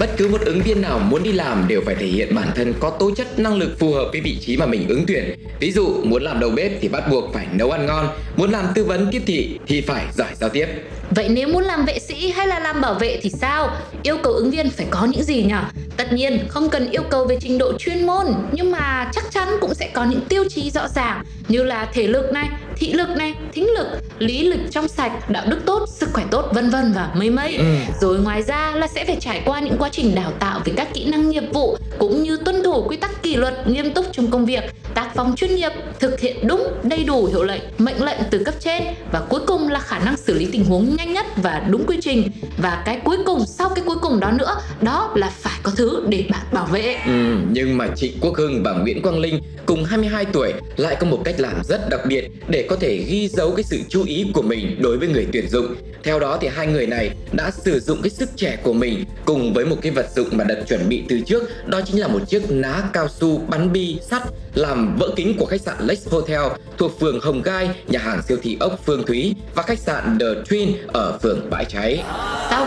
Bất 0.03 0.11
cứ 0.17 0.29
một 0.29 0.41
ứng 0.41 0.63
viên 0.63 0.81
nào 0.81 0.99
muốn 0.99 1.23
đi 1.23 1.33
làm 1.33 1.65
đều 1.69 1.83
phải 1.87 1.95
thể 1.95 2.07
hiện 2.07 2.35
bản 2.35 2.49
thân 2.55 2.75
có 2.81 2.91
tố 2.91 3.11
chất 3.17 3.39
năng 3.39 3.57
lực 3.57 3.79
phù 3.79 3.93
hợp 3.93 4.09
với 4.13 4.21
vị 4.21 4.39
trí 4.41 4.57
mà 4.57 4.67
mình 4.67 4.89
ứng 4.89 5.05
tuyển. 5.07 5.35
Ví 5.61 5.73
dụ 5.73 6.03
muốn 6.05 6.23
làm 6.23 6.41
đầu 6.41 6.51
bếp 6.51 6.73
thì 6.81 6.89
bắt 6.89 7.05
buộc 7.11 7.35
phải 7.35 7.47
nấu 7.53 7.71
ăn 7.71 7.87
ngon, 7.87 8.09
muốn 8.37 8.51
làm 8.51 8.67
tư 8.75 8.85
vấn 8.85 9.09
tiếp 9.13 9.23
thị 9.27 9.59
thì 9.67 9.81
phải 9.81 10.05
giỏi 10.17 10.29
giao 10.35 10.51
tiếp. 10.51 10.67
Vậy 11.11 11.29
nếu 11.29 11.49
muốn 11.49 11.65
làm 11.65 11.85
vệ 11.85 11.99
sĩ 11.99 12.31
hay 12.31 12.47
là 12.47 12.59
làm 12.59 12.81
bảo 12.81 12.95
vệ 12.95 13.21
thì 13.23 13.31
sao? 13.31 13.77
Yêu 14.03 14.17
cầu 14.23 14.33
ứng 14.33 14.51
viên 14.51 14.71
phải 14.71 14.87
có 14.91 15.05
những 15.05 15.23
gì 15.23 15.43
nhỉ? 15.43 15.55
Tất 15.97 16.13
nhiên 16.13 16.39
không 16.49 16.69
cần 16.69 16.91
yêu 16.91 17.03
cầu 17.11 17.25
về 17.25 17.37
trình 17.41 17.59
độ 17.59 17.73
chuyên 17.79 18.07
môn 18.07 18.27
nhưng 18.53 18.71
mà 18.71 19.11
chắc 19.13 19.25
chắn 19.31 19.49
cũng 19.61 19.75
sẽ 19.75 19.91
có 19.95 20.05
những 20.05 20.21
tiêu 20.29 20.45
chí 20.49 20.71
rõ 20.71 20.89
ràng 20.89 21.25
như 21.49 21.65
là 21.65 21.89
thể 21.93 22.07
lực 22.07 22.33
này, 22.33 22.49
thị 22.82 22.93
lực 22.93 23.08
này, 23.08 23.34
thính 23.52 23.67
lực, 23.79 23.87
lý 24.19 24.44
lịch 24.44 24.70
trong 24.70 24.88
sạch, 24.88 25.31
đạo 25.31 25.44
đức 25.49 25.58
tốt, 25.67 25.87
sức 25.88 26.08
khỏe 26.12 26.25
tốt 26.31 26.50
vân 26.55 26.70
vân 26.70 26.93
và 26.93 27.11
mây 27.17 27.31
mây. 27.31 27.56
Ừ. 27.56 27.64
Rồi 28.00 28.19
ngoài 28.19 28.43
ra 28.43 28.73
là 28.75 28.87
sẽ 28.87 29.05
phải 29.05 29.17
trải 29.20 29.43
qua 29.44 29.61
những 29.61 29.76
quá 29.79 29.88
trình 29.93 30.14
đào 30.14 30.32
tạo 30.38 30.61
về 30.64 30.73
các 30.76 30.94
kỹ 30.94 31.05
năng 31.05 31.31
nghiệp 31.31 31.44
vụ 31.52 31.76
cũng 31.99 32.23
như 32.23 32.37
tuân 32.44 32.62
thủ 32.62 32.82
quy 32.88 32.96
tắc 32.96 33.23
kỷ 33.23 33.37
luật 33.37 33.69
nghiêm 33.69 33.94
túc 33.94 34.06
trong 34.12 34.31
công 34.31 34.46
việc, 34.46 34.64
tác 34.94 35.11
phong 35.14 35.37
chuyên 35.37 35.55
nghiệp, 35.55 35.73
thực 36.00 36.20
hiện 36.20 36.46
đúng, 36.46 36.69
đầy 36.82 37.05
đủ 37.05 37.26
hiệu 37.26 37.43
lệnh, 37.43 37.62
mệnh 37.79 38.05
lệnh 38.05 38.19
từ 38.31 38.38
cấp 38.44 38.55
trên 38.61 38.82
và 39.12 39.20
cuối 39.29 39.40
cùng 39.46 39.69
là 39.69 39.81
khả 39.81 39.99
năng 39.99 40.17
xử 40.17 40.38
lý 40.38 40.49
tình 40.52 40.64
huống 40.64 40.96
nhanh 40.96 41.12
nhất 41.12 41.26
và 41.37 41.62
đúng 41.70 41.87
quy 41.87 41.96
trình 42.00 42.31
và 42.58 42.82
cái 42.87 43.00
cuối 43.05 43.17
cùng 43.26 43.46
sau 43.46 43.69
cái 43.69 43.84
cuối 43.87 43.96
cùng 44.02 44.20
đó 44.20 44.31
nữa 44.31 44.56
đó 44.81 45.12
là 45.14 45.31
phải 45.31 45.61
có 45.62 45.73
thứ 45.76 46.05
để 46.08 46.25
bạn 46.31 46.46
bảo 46.52 46.64
vệ. 46.64 46.96
Ừ, 47.06 47.37
nhưng 47.52 47.79
mà 47.79 47.87
Trịnh 47.96 48.12
Quốc 48.20 48.37
Hưng 48.37 48.62
và 48.62 48.73
Nguyễn 48.73 49.02
Quang 49.02 49.19
Linh 49.19 49.40
cùng 49.73 49.85
22 49.85 50.25
tuổi 50.25 50.53
lại 50.77 50.97
có 51.01 51.07
một 51.07 51.23
cách 51.25 51.35
làm 51.39 51.63
rất 51.65 51.89
đặc 51.91 52.01
biệt 52.07 52.31
để 52.49 52.67
có 52.71 52.77
thể 52.77 53.05
ghi 53.09 53.29
dấu 53.29 53.53
cái 53.57 53.65
sự 53.65 53.81
chú 53.89 54.05
ý 54.05 54.27
của 54.35 54.43
mình 54.43 54.83
đối 54.83 54.99
với 54.99 55.09
người 55.09 55.27
tuyển 55.33 55.49
dụng. 55.49 55.75
Theo 56.05 56.21
đó 56.21 56.39
thì 56.41 56.49
hai 56.49 56.67
người 56.67 56.87
này 56.87 57.11
đã 57.33 57.51
sử 57.51 57.81
dụng 57.81 58.03
cái 58.03 58.11
sức 58.11 58.29
trẻ 58.37 58.57
của 58.63 58.73
mình 58.73 59.05
cùng 59.25 59.55
với 59.55 59.65
một 59.65 59.77
cái 59.83 59.93
vật 59.93 60.07
dụng 60.17 60.29
mà 60.33 60.45
đặt 60.45 60.59
chuẩn 60.69 60.89
bị 60.89 61.03
từ 61.09 61.21
trước, 61.27 61.43
đó 61.67 61.81
chính 61.87 62.01
là 62.01 62.09
một 62.09 62.29
chiếc 62.29 62.51
ná 62.51 62.83
cao 62.93 63.09
su 63.09 63.39
bắn 63.39 63.73
bi 63.73 63.99
sắt 64.11 64.23
làm 64.55 64.97
vỡ 64.99 65.11
kính 65.17 65.35
của 65.39 65.47
khách 65.47 65.61
sạn 65.61 65.77
Lex 65.81 66.09
Hotel 66.09 66.43
thuộc 66.79 67.01
phường 67.01 67.21
Hồng 67.21 67.43
Gai, 67.43 67.71
nhà 67.87 67.99
hàng 67.99 68.23
siêu 68.29 68.39
thị 68.43 68.57
ốc 68.61 68.81
Phương 68.87 69.07
Thúy 69.07 69.35
và 69.55 69.63
khách 69.63 69.79
sạn 69.79 70.19
The 70.21 70.27
Twin 70.27 70.73
ở 70.93 71.19
phường 71.23 71.51
Bãi 71.51 71.65
Cháy. 71.65 72.03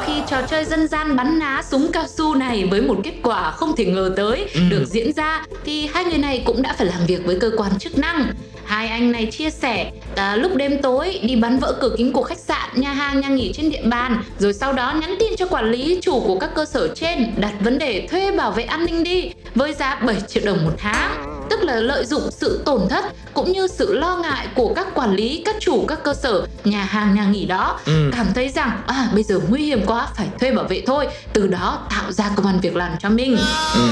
Khi 0.06 0.14
trò 0.28 0.42
chơi 0.42 0.66
dân 0.66 0.88
gian 0.88 1.16
bắn 1.16 1.40
ná 1.40 1.64
súng 1.64 1.92
cao 1.92 2.08
su 2.08 2.36
này 2.36 2.68
với 2.72 2.82
một 2.82 2.98
kết 3.04 3.14
quả 3.24 3.52
không 3.52 3.76
thể 3.76 3.86
ngờ 3.86 4.14
tới 4.16 4.48
được 4.70 4.86
diễn 4.86 5.14
ra 5.14 5.46
thì 5.66 5.90
hai 5.94 6.06
người 6.06 6.18
này 6.18 6.44
cũng 6.46 6.62
đã 6.62 6.76
phải 6.78 6.88
làm 6.88 7.06
việc 7.08 7.26
với 7.26 7.40
cơ 7.40 7.52
quan 7.58 7.80
chức 7.80 7.98
năng. 7.98 8.28
Hai 8.66 8.88
anh 8.88 9.12
này 9.12 9.26
chia 9.26 9.50
sẻ 9.50 9.92
à, 10.16 10.36
lúc 10.36 10.56
đêm 10.56 10.82
tối 10.82 11.20
đi 11.24 11.36
bắn 11.36 11.60
vỡ 11.60 11.78
cửa 11.82 11.96
kính 11.98 12.14
của 12.14 12.24
khách 12.24 12.40
sạn, 12.40 12.70
nhà 12.76 12.94
hàng, 12.94 13.22
nhà 13.22 13.28
nghỉ 13.28 13.54
trên 13.54 13.70
địa 13.70 13.84
bàn 13.84 14.24
rồi 14.40 14.54
sau 14.54 14.74
đó 14.74 14.94
nhắn 15.02 15.16
tin 15.20 15.36
cho 15.36 15.48
quản 15.48 15.72
lý 15.72 16.00
chủ 16.02 16.20
của 16.20 16.40
các 16.40 16.50
cơ 16.56 16.66
sở 16.66 16.88
trên 16.96 17.32
đặt 17.38 17.54
vấn 17.60 17.78
đề 17.78 18.08
thuê 18.12 18.32
bảo 18.32 18.52
vệ 18.52 18.64
an 18.64 18.86
ninh 18.86 19.04
đi 19.04 19.32
với 19.56 19.74
giá 19.74 20.00
7 20.06 20.16
triệu 20.28 20.44
đồng 20.46 20.66
một 20.66 20.74
tháng 20.78 21.35
tức 21.50 21.64
là 21.64 21.76
lợi 21.76 22.06
dụng 22.06 22.32
sự 22.32 22.62
tổn 22.66 22.82
thất 22.90 23.06
cũng 23.34 23.52
như 23.52 23.68
sự 23.68 23.94
lo 24.00 24.18
ngại 24.18 24.48
của 24.56 24.74
các 24.74 24.88
quản 24.96 25.16
lý, 25.16 25.42
các 25.46 25.56
chủ 25.60 25.86
các 25.88 26.04
cơ 26.04 26.14
sở, 26.14 26.46
nhà 26.64 26.84
hàng, 26.84 27.16
nhà 27.16 27.26
nghỉ 27.26 27.46
đó 27.46 27.80
Ừ. 27.86 28.10
cảm 28.18 28.26
thấy 28.36 28.50
rằng 28.50 28.82
à 28.88 29.10
bây 29.14 29.24
giờ 29.24 29.40
nguy 29.50 29.66
hiểm 29.66 29.82
quá 29.86 30.08
phải 30.16 30.28
thuê 30.40 30.52
bảo 30.52 30.66
vệ 30.66 30.82
thôi, 30.88 31.08
từ 31.34 31.48
đó 31.48 31.88
tạo 31.90 32.12
ra 32.12 32.30
công 32.36 32.46
an 32.46 32.60
việc 32.60 32.76
làm 32.76 32.92
cho 33.00 33.10
mình. 33.10 33.38
Ừ. 33.76 33.90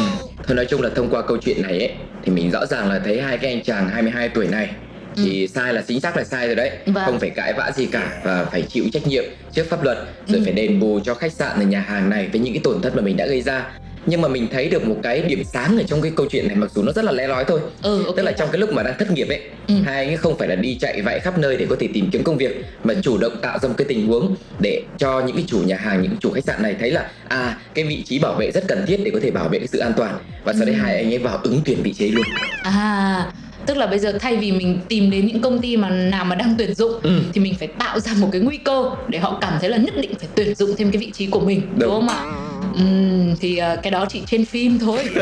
Thôi 0.48 0.56
nói 0.56 0.66
chung 0.70 0.82
là 0.82 0.90
thông 0.96 1.10
qua 1.10 1.22
câu 1.22 1.38
chuyện 1.38 1.62
này 1.62 1.80
ấy 1.80 1.92
thì 2.24 2.32
mình 2.32 2.52
rõ 2.52 2.66
ràng 2.66 2.90
là 2.90 3.00
thấy 3.06 3.22
hai 3.22 3.38
cái 3.38 3.52
anh 3.54 3.64
chàng 3.64 3.90
22 3.90 4.30
tuổi 4.30 4.48
này 4.48 4.70
thì 5.16 5.48
sai 5.48 5.74
là 5.74 5.82
chính 5.88 6.02
xác 6.02 6.18
là 6.18 6.24
sai 6.24 6.46
rồi 6.48 6.56
đấy 6.56 6.72
Vâng. 6.86 7.04
không 7.06 7.20
phải 7.20 7.30
cãi 7.30 7.54
vã 7.54 7.72
gì 7.76 7.86
cả 7.86 8.12
và 8.24 8.46
phải 8.52 8.62
chịu 8.62 8.84
trách 8.94 9.08
nhiệm 9.08 9.24
trước 9.52 9.64
pháp 9.70 9.84
luật 9.84 9.98
rồi 10.28 10.42
phải 10.44 10.54
đền 10.54 10.80
bù 10.80 11.00
cho 11.06 11.14
khách 11.14 11.34
sạn 11.34 11.52
và 11.58 11.64
nhà 11.64 11.80
hàng 11.88 12.10
này 12.10 12.30
với 12.32 12.42
những 12.42 12.54
cái 12.54 12.62
tổn 12.64 12.82
thất 12.82 12.96
mà 12.96 13.02
mình 13.02 13.18
đã 13.18 13.26
gây 13.28 13.42
ra 13.42 13.66
nhưng 14.06 14.22
mà 14.22 14.28
mình 14.28 14.48
thấy 14.52 14.70
được 14.70 14.88
một 14.88 14.96
cái 15.04 15.22
điểm 15.22 15.44
sáng 15.44 15.78
ở 15.78 15.84
trong 15.88 16.02
cái 16.02 16.12
câu 16.16 16.26
chuyện 16.30 16.48
này 16.48 16.56
mặc 16.56 16.72
dù 16.76 16.82
nó 16.84 16.92
rất 16.92 17.06
là 17.06 17.12
lẽ 17.12 17.28
lói 17.28 17.44
thôi 17.46 17.60
Ừ, 17.82 18.04
ok. 18.06 18.16
tức 18.16 18.24
là 18.24 18.32
trong 18.32 18.50
cái 18.52 18.60
lúc 18.60 18.74
mà 18.74 18.84
đang 18.84 18.94
thất 19.00 19.12
nghiệp 19.12 19.28
ấy 19.30 19.42
Ừ. 19.68 19.74
hai 19.86 19.96
anh 19.96 20.08
ấy 20.08 20.18
không 20.18 20.38
phải 20.38 20.48
là 20.48 20.56
đi 20.56 20.78
chạy 20.82 21.02
vạy 21.02 21.20
khắp 21.20 21.38
nơi 21.38 21.58
để 21.58 21.66
có 21.70 21.76
thể 21.80 21.88
tìm 21.94 22.10
kiếm 22.12 22.24
công 22.24 22.38
việc 22.38 22.66
mà 22.84 22.94
chủ 23.02 23.18
động 23.18 23.34
tạo 23.42 23.60
ra 23.60 23.70
một 23.70 23.76
cái 23.78 23.86
tình 23.90 24.08
huống 24.08 24.36
để 24.60 24.84
cho 24.98 25.22
những 25.28 25.36
cái 25.36 25.46
chủ 25.48 25.58
nhà 25.60 25.76
hàng 25.78 26.02
những 26.02 26.18
chủ 26.20 26.32
khách 26.32 26.44
sạn 26.44 26.62
này 26.64 26.76
thấy 26.80 26.92
là 26.92 27.12
à 27.28 27.58
cái 27.74 27.86
vị 27.86 28.04
trí 28.06 28.20
bảo 28.20 28.36
vệ 28.40 28.52
rất 28.52 28.64
cần 28.68 28.84
thiết 28.88 29.00
để 29.06 29.12
có 29.14 29.20
thể 29.24 29.32
bảo 29.32 29.50
vệ 29.50 29.60
cái 29.60 29.68
sự 29.68 29.80
an 29.80 29.92
toàn 29.98 30.18
và 30.44 30.54
sau 30.54 30.66
đấy 30.66 30.76
hai 30.76 30.96
anh 30.96 31.06
ấy 31.14 31.18
vào 31.18 31.40
ứng 31.44 31.62
tuyển 31.66 31.84
vị 31.84 31.94
trí 31.94 32.12
luôn 32.12 32.26
À 32.64 33.32
tức 33.66 33.78
là 33.78 33.88
bây 33.88 34.00
giờ 34.00 34.18
thay 34.20 34.36
vì 34.38 34.52
mình 34.52 34.80
tìm 34.90 35.12
đến 35.12 35.26
những 35.26 35.42
công 35.42 35.62
ty 35.62 35.78
mà 35.78 35.90
nào 35.90 36.26
mà 36.26 36.36
đang 36.36 36.56
tuyển 36.58 36.74
dụng 36.74 36.92
Ừ. 37.04 37.10
thì 37.34 37.42
mình 37.42 37.56
phải 37.60 37.68
tạo 37.68 38.00
ra 38.00 38.12
một 38.18 38.30
cái 38.32 38.42
nguy 38.42 38.58
cơ 38.58 38.90
để 39.10 39.20
họ 39.20 39.38
cảm 39.42 39.54
thấy 39.62 39.70
là 39.70 39.78
nhất 39.78 39.94
định 40.02 40.12
phải 40.20 40.30
tuyển 40.36 40.56
dụng 40.56 40.70
thêm 40.78 40.92
cái 40.92 41.00
vị 41.00 41.12
trí 41.14 41.28
của 41.28 41.40
mình 41.40 41.62
đúng, 41.62 41.80
Đúng. 41.80 41.90
không 41.92 42.10
ạ? 42.10 42.43
Ừm, 42.76 43.36
thì 43.42 43.58
ờ, 43.58 43.78
cái 43.84 43.92
đó 43.92 44.06
chỉ 44.10 44.22
trên 44.28 44.46
phim 44.46 44.80
thôi. 44.80 45.00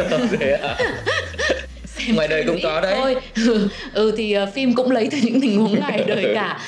Xem 1.97 2.15
Ngoài 2.15 2.27
đời 2.27 2.43
cũng 2.47 2.59
có 2.63 2.81
đấy. 2.81 2.95
Thôi. 3.01 3.15
Ừ, 3.35 3.67
ừ 3.93 4.13
thì 4.17 4.31
ờ, 4.33 4.51
phim 4.55 4.73
cũng 4.73 4.91
lấy 4.91 5.07
từ 5.11 5.17
những 5.21 5.41
tình 5.41 5.57
huống 5.57 5.79
ngoài 5.79 6.03
đời 6.07 6.31
cả. 6.35 6.59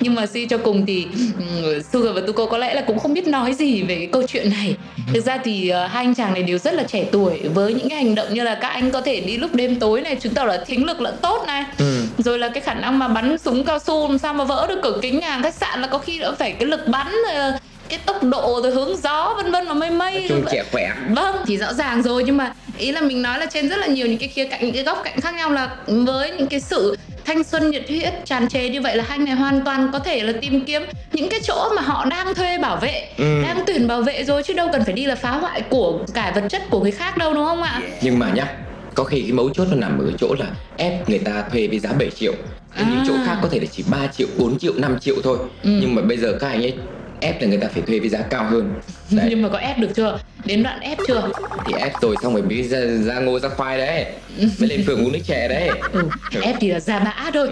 Nhưng 0.00 0.14
mà 0.14 0.26
suy 0.26 0.46
cho 0.46 0.58
cùng 0.58 0.86
thì 0.86 1.06
um, 1.38 1.80
Sugar 1.92 2.14
và 2.14 2.20
Tuko 2.26 2.46
có 2.46 2.58
lẽ 2.58 2.74
là 2.74 2.80
cũng 2.80 2.98
không 2.98 3.14
biết 3.14 3.26
nói 3.26 3.54
gì 3.54 3.82
về 3.82 3.94
cái 3.96 4.08
câu 4.12 4.22
chuyện 4.28 4.50
này. 4.50 4.74
Thực 5.14 5.24
ra 5.24 5.38
thì 5.44 5.68
ờ, 5.68 5.86
hai 5.86 6.04
anh 6.04 6.14
chàng 6.14 6.32
này 6.34 6.42
đều 6.42 6.58
rất 6.58 6.74
là 6.74 6.82
trẻ 6.82 7.04
tuổi 7.12 7.40
với 7.54 7.74
những 7.74 7.88
cái 7.88 7.98
hành 8.04 8.14
động 8.14 8.34
như 8.34 8.42
là 8.42 8.54
các 8.54 8.68
anh 8.68 8.90
có 8.90 9.00
thể 9.00 9.20
đi 9.20 9.36
lúc 9.36 9.54
đêm 9.54 9.78
tối 9.80 10.00
này 10.00 10.16
chứng 10.16 10.34
tỏ 10.34 10.44
là 10.44 10.64
thính 10.66 10.86
lực 10.86 11.00
lẫn 11.00 11.16
tốt 11.22 11.44
này. 11.46 11.64
ừ. 11.78 12.02
Rồi 12.18 12.38
là 12.38 12.48
cái 12.48 12.60
khả 12.60 12.74
năng 12.74 12.98
mà 12.98 13.08
bắn 13.08 13.38
súng 13.38 13.64
cao 13.64 13.78
su 13.78 14.08
làm 14.08 14.18
sao 14.18 14.34
mà 14.34 14.44
vỡ 14.44 14.66
được 14.68 14.80
cửa 14.82 14.98
kính 15.02 15.18
nhà 15.18 15.30
hàng 15.30 15.42
khách 15.42 15.54
sạn 15.54 15.80
là 15.80 15.86
có 15.86 15.98
khi 15.98 16.18
đã 16.18 16.32
phải 16.38 16.52
cái 16.52 16.66
lực 16.68 16.88
bắn 16.88 17.12
là 17.28 17.58
cái 17.96 18.02
tốc 18.06 18.22
độ 18.30 18.60
rồi 18.62 18.72
hướng 18.72 18.96
gió 18.96 19.34
vân 19.36 19.52
vân 19.52 19.66
và 19.68 19.74
mây 19.74 19.90
mây 19.90 20.12
nói 20.12 20.24
chung 20.28 20.44
trẻ 20.52 20.62
khỏe 20.72 20.94
Vâng, 21.16 21.36
thì 21.46 21.56
rõ 21.56 21.72
ràng 21.72 22.02
rồi 22.02 22.22
nhưng 22.26 22.36
mà 22.36 22.52
ý 22.78 22.92
là 22.92 23.00
mình 23.00 23.22
nói 23.22 23.38
là 23.38 23.46
trên 23.46 23.68
rất 23.68 23.76
là 23.76 23.86
nhiều 23.86 24.06
những 24.06 24.18
cái 24.18 24.28
khía 24.28 24.44
cạnh, 24.44 24.60
những 24.64 24.74
cái 24.74 24.82
góc 24.84 25.00
cạnh 25.04 25.20
khác 25.20 25.34
nhau 25.34 25.50
là 25.52 25.76
với 25.86 26.30
những 26.30 26.46
cái 26.46 26.60
sự 26.60 26.96
thanh 27.24 27.44
xuân 27.44 27.70
nhiệt 27.70 27.88
huyết 27.88 28.12
tràn 28.24 28.48
trề 28.48 28.68
như 28.68 28.80
vậy 28.80 28.96
là 28.96 29.04
hai 29.08 29.18
này 29.18 29.34
hoàn 29.34 29.64
toàn 29.64 29.90
có 29.92 29.98
thể 29.98 30.22
là 30.22 30.32
tìm 30.40 30.64
kiếm 30.64 30.82
những 31.12 31.28
cái 31.28 31.40
chỗ 31.44 31.68
mà 31.76 31.82
họ 31.82 32.04
đang 32.04 32.34
thuê 32.34 32.58
bảo 32.58 32.76
vệ, 32.76 33.08
Ừ. 33.18 33.42
đang 33.42 33.64
tuyển 33.66 33.86
bảo 33.88 34.02
vệ 34.02 34.24
rồi 34.24 34.42
chứ 34.42 34.54
đâu 34.54 34.68
cần 34.72 34.84
phải 34.84 34.92
đi 34.94 35.06
là 35.06 35.14
phá 35.14 35.30
hoại 35.30 35.60
của 35.60 35.98
cải 36.14 36.32
vật 36.32 36.42
chất 36.50 36.62
của 36.70 36.80
người 36.80 36.90
khác 36.90 37.16
đâu 37.16 37.34
đúng 37.34 37.44
không 37.46 37.62
ạ? 37.62 37.80
nhưng 38.02 38.18
mà 38.18 38.30
nhá 38.34 38.46
có 38.94 39.04
khi 39.04 39.20
cái 39.20 39.32
mấu 39.32 39.50
chốt 39.54 39.66
nó 39.70 39.76
nằm 39.76 39.98
ở 39.98 40.06
chỗ 40.18 40.34
là 40.38 40.46
ép 40.76 41.08
người 41.08 41.18
ta 41.18 41.44
thuê 41.52 41.66
với 41.68 41.78
giá 41.78 41.90
7 41.98 42.10
triệu 42.10 42.32
Ở 42.76 42.84
những 42.90 42.98
À. 42.98 43.04
chỗ 43.08 43.14
khác 43.26 43.36
có 43.42 43.48
thể 43.52 43.58
là 43.60 43.66
chỉ 43.72 43.84
3 43.90 43.98
triệu, 44.06 44.26
4 44.38 44.58
triệu, 44.58 44.72
5 44.76 44.98
triệu 45.00 45.14
thôi 45.24 45.38
Ừ. 45.62 45.70
Nhưng 45.80 45.94
mà 45.94 46.02
bây 46.02 46.16
giờ 46.16 46.36
các 46.40 46.48
anh 46.48 46.62
ấy 46.62 46.74
ép 47.24 47.40
là 47.42 47.48
người 47.48 47.58
ta 47.58 47.68
phải 47.68 47.82
thuê 47.82 47.98
với 47.98 48.08
giá 48.08 48.18
cao 48.30 48.44
hơn. 48.44 48.74
Đấy, 49.10 49.26
Nhưng 49.30 49.42
mà 49.42 49.48
có 49.48 49.58
ép 49.58 49.78
được 49.78 49.90
chưa? 49.96 50.18
Đến 50.44 50.62
đoạn 50.62 50.80
ép 50.80 50.98
chưa? 51.08 51.28
thì 51.66 51.72
ép 51.78 51.92
rồi 52.00 52.16
xong 52.22 52.32
rồi 52.32 52.42
mới 52.42 52.62
ra, 52.62 52.78
ra 52.80 53.18
ngô 53.20 53.38
ra 53.38 53.48
khoai 53.48 53.78
đấy. 53.78 54.06
Mới 54.58 54.68
lên 54.68 54.84
phường 54.86 55.04
uống 55.04 55.12
nước 55.12 55.18
chè 55.26 55.48
đấy. 55.48 55.68
Ừ, 55.92 56.02
ép 56.42 56.56
thì 56.60 56.70
là 56.70 56.80
ra 56.80 56.98
bã 56.98 57.30
thôi. 57.34 57.48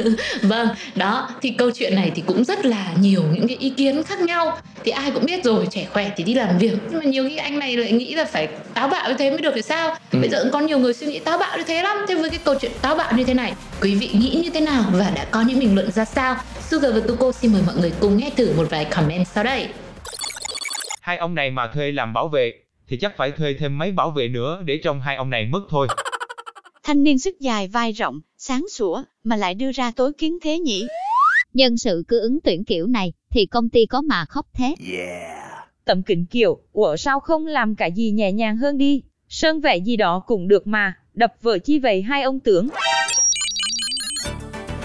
Vâng 0.42 0.68
đó 0.94 1.28
thì 1.42 1.50
câu 1.58 1.70
chuyện 1.74 1.94
này 1.94 2.12
thì 2.14 2.22
cũng 2.26 2.44
rất 2.44 2.64
là 2.64 2.92
nhiều 3.00 3.22
những 3.32 3.48
cái 3.48 3.56
ý 3.60 3.70
kiến 3.70 4.02
khác 4.02 4.20
nhau. 4.20 4.58
Thì 4.84 4.90
ai 4.90 5.10
cũng 5.10 5.24
biết 5.24 5.44
rồi 5.44 5.66
trẻ 5.70 5.86
khỏe 5.92 6.10
thì 6.16 6.24
đi 6.24 6.34
làm 6.34 6.58
việc. 6.58 6.74
Nhưng 6.90 6.98
mà 6.98 7.04
nhiều 7.04 7.28
khi 7.28 7.36
anh 7.36 7.58
này 7.58 7.76
lại 7.76 7.92
nghĩ 7.92 8.14
là 8.14 8.24
phải 8.24 8.48
táo 8.74 8.88
bạo 8.88 9.08
như 9.08 9.14
thế 9.18 9.30
mới 9.30 9.40
được 9.40 9.52
thì 9.54 9.62
sao? 9.62 9.96
Ừ. 10.12 10.18
bây 10.20 10.28
giờ 10.28 10.38
cũng 10.42 10.52
có 10.52 10.60
nhiều 10.60 10.78
người 10.78 10.94
suy 10.94 11.06
nghĩ 11.06 11.18
táo 11.18 11.38
bạo 11.38 11.58
như 11.58 11.64
thế 11.66 11.82
lắm. 11.82 11.96
Thế 12.08 12.14
với 12.14 12.30
cái 12.30 12.38
câu 12.44 12.54
chuyện 12.60 12.72
táo 12.82 12.94
bạo 12.94 13.12
như 13.16 13.24
thế 13.24 13.34
này 13.34 13.52
quý 13.80 13.94
vị 13.94 14.08
nghĩ 14.12 14.40
như 14.44 14.50
thế 14.50 14.60
nào 14.60 14.84
và 14.92 15.10
đã 15.14 15.24
có 15.30 15.40
những 15.40 15.58
bình 15.60 15.74
luận 15.74 15.90
ra 15.92 16.04
sao 16.04 16.36
Sugar 16.74 16.94
và 16.94 17.00
Tuko 17.08 17.32
xin 17.32 17.52
mời 17.52 17.62
mọi 17.66 17.74
người 17.80 17.92
cùng 18.00 18.16
nghe 18.16 18.30
thử 18.36 18.52
một 18.56 18.64
vài 18.70 18.84
comment 18.84 19.26
sau 19.26 19.44
đây 19.44 19.68
Hai 21.00 21.16
ông 21.16 21.34
này 21.34 21.50
mà 21.50 21.70
thuê 21.74 21.92
làm 21.92 22.12
bảo 22.12 22.28
vệ, 22.28 22.52
thì 22.88 22.96
chắc 22.96 23.16
phải 23.16 23.30
thuê 23.30 23.54
thêm 23.58 23.78
mấy 23.78 23.92
bảo 23.92 24.10
vệ 24.10 24.28
nữa 24.28 24.62
để 24.64 24.80
trông 24.84 25.00
hai 25.00 25.16
ông 25.16 25.30
này 25.30 25.46
mất 25.46 25.60
thôi. 25.70 25.88
Thanh 26.82 27.02
niên 27.02 27.18
sức 27.18 27.40
dài 27.40 27.68
vai 27.68 27.92
rộng, 27.92 28.20
sáng 28.38 28.64
sủa, 28.72 29.02
mà 29.24 29.36
lại 29.36 29.54
đưa 29.54 29.72
ra 29.72 29.92
tối 29.96 30.12
kiến 30.18 30.38
thế 30.42 30.58
nhỉ? 30.58 30.86
Nhân 31.54 31.76
sự 31.76 32.04
cứ 32.08 32.20
ứng 32.20 32.38
tuyển 32.44 32.64
kiểu 32.64 32.86
này, 32.86 33.12
thì 33.30 33.46
công 33.46 33.68
ty 33.68 33.86
có 33.86 34.02
mà 34.02 34.24
khóc 34.28 34.46
thế. 34.54 34.74
Tầm 35.84 36.02
kính 36.02 36.26
kiểu, 36.26 36.58
ủa 36.72 36.96
sao 36.96 37.20
không 37.20 37.46
làm 37.46 37.74
cái 37.74 37.92
gì 37.92 38.10
nhẹ 38.10 38.32
nhàng 38.32 38.56
hơn 38.56 38.78
đi, 38.78 39.02
sơn 39.28 39.60
vẽ 39.60 39.76
gì 39.76 39.96
đó 39.96 40.22
cũng 40.26 40.48
được 40.48 40.66
mà, 40.66 40.94
đập 41.14 41.34
vở 41.42 41.58
chi 41.58 41.78
vậy 41.78 42.02
hai 42.02 42.22
ông 42.22 42.40
tướng. 42.40 42.68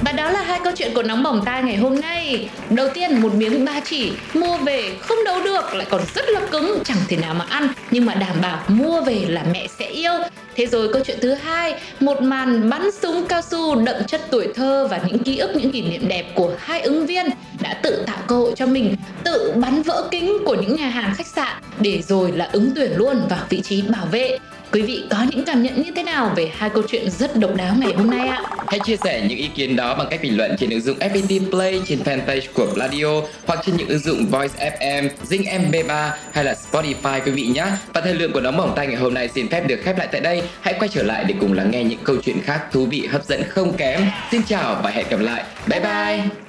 Và 0.09 0.13
đó 0.13 0.31
là 0.31 0.41
hai 0.41 0.59
câu 0.63 0.73
chuyện 0.75 0.93
của 0.93 1.03
nóng 1.03 1.23
bỏng 1.23 1.41
tai 1.45 1.63
ngày 1.63 1.75
hôm 1.75 1.99
nay. 1.99 2.49
Đầu 2.69 2.89
tiên 2.93 3.21
một 3.21 3.33
miếng 3.33 3.65
ba 3.65 3.79
chỉ 3.79 4.11
mua 4.33 4.57
về 4.57 4.95
không 5.01 5.17
nấu 5.25 5.43
được 5.43 5.73
lại 5.73 5.87
còn 5.89 6.01
rất 6.15 6.29
là 6.29 6.41
cứng 6.51 6.79
chẳng 6.85 6.97
thể 7.07 7.17
nào 7.17 7.33
mà 7.33 7.45
ăn 7.49 7.67
nhưng 7.91 8.05
mà 8.05 8.13
đảm 8.13 8.35
bảo 8.41 8.63
mua 8.67 9.01
về 9.01 9.25
là 9.27 9.43
mẹ 9.53 9.67
sẽ 9.79 9.85
yêu. 9.85 10.11
Thế 10.55 10.65
rồi 10.65 10.93
câu 10.93 11.01
chuyện 11.05 11.17
thứ 11.21 11.33
hai, 11.33 11.81
một 11.99 12.21
màn 12.21 12.69
bắn 12.69 12.91
súng 13.01 13.27
cao 13.27 13.41
su 13.41 13.75
đậm 13.75 14.03
chất 14.07 14.21
tuổi 14.31 14.47
thơ 14.55 14.87
và 14.91 14.99
những 15.07 15.19
ký 15.19 15.37
ức 15.37 15.55
những 15.55 15.71
kỷ 15.71 15.81
niệm 15.81 16.07
đẹp 16.07 16.25
của 16.35 16.53
hai 16.59 16.81
ứng 16.81 17.05
viên 17.05 17.25
đã 17.61 17.73
tự 17.73 18.03
tạo 18.07 18.17
cơ 18.27 18.35
hội 18.35 18.53
cho 18.55 18.65
mình 18.65 18.95
tự 19.23 19.53
bắn 19.55 19.81
vỡ 19.81 20.07
kính 20.11 20.37
của 20.45 20.55
những 20.55 20.75
nhà 20.75 20.89
hàng 20.89 21.13
khách 21.15 21.27
sạn 21.27 21.57
để 21.79 22.01
rồi 22.01 22.31
là 22.31 22.49
ứng 22.51 22.71
tuyển 22.75 22.91
luôn 22.95 23.21
vào 23.29 23.39
vị 23.49 23.61
trí 23.61 23.81
bảo 23.81 24.05
vệ. 24.11 24.37
Quý 24.71 24.81
vị 24.81 25.03
có 25.09 25.25
những 25.31 25.45
cảm 25.45 25.63
nhận 25.63 25.81
như 25.81 25.91
thế 25.95 26.03
nào 26.03 26.31
về 26.35 26.51
hai 26.55 26.69
câu 26.69 26.83
chuyện 26.87 27.09
rất 27.09 27.35
độc 27.35 27.55
đáo 27.55 27.75
ngày 27.79 27.93
hôm 27.93 28.09
nay 28.09 28.27
ạ? 28.27 28.43
Hãy 28.67 28.79
chia 28.79 28.95
sẻ 29.03 29.25
những 29.29 29.37
ý 29.37 29.49
kiến 29.55 29.75
đó 29.75 29.95
bằng 29.95 30.07
cách 30.09 30.19
bình 30.23 30.37
luận 30.37 30.55
trên 30.57 30.69
ứng 30.69 30.81
dụng 30.81 30.97
FPT 30.99 31.49
Play, 31.49 31.81
trên 31.87 31.99
fanpage 31.99 32.41
của 32.53 32.67
Radio 32.75 33.21
hoặc 33.47 33.59
trên 33.65 33.77
những 33.77 33.87
ứng 33.87 33.99
dụng 33.99 34.25
Voice 34.25 34.75
FM, 34.79 35.09
Zing 35.29 35.71
MP3 35.71 36.09
hay 36.31 36.43
là 36.43 36.55
Spotify 36.71 37.21
quý 37.25 37.31
vị 37.31 37.45
nhé. 37.45 37.65
Và 37.93 38.01
thời 38.01 38.13
lượng 38.13 38.31
của 38.31 38.41
nó 38.41 38.51
mỏng 38.51 38.73
tay 38.75 38.87
ngày 38.87 38.95
hôm 38.95 39.13
nay 39.13 39.29
xin 39.35 39.47
phép 39.47 39.67
được 39.67 39.79
khép 39.83 39.97
lại 39.97 40.07
tại 40.11 40.21
đây. 40.21 40.41
Hãy 40.61 40.73
quay 40.79 40.89
trở 40.93 41.03
lại 41.03 41.23
để 41.27 41.35
cùng 41.39 41.53
lắng 41.53 41.71
nghe 41.71 41.83
những 41.83 41.99
câu 42.03 42.15
chuyện 42.23 42.41
khác 42.43 42.65
thú 42.71 42.85
vị 42.85 43.07
hấp 43.11 43.25
dẫn 43.25 43.41
không 43.49 43.73
kém. 43.73 44.01
Xin 44.31 44.41
chào 44.47 44.81
và 44.83 44.89
hẹn 44.89 45.05
gặp 45.09 45.19
lại. 45.19 45.43
Bye 45.67 45.79
bye. 45.79 46.48